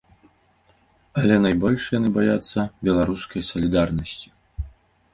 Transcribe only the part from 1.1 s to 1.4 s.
Але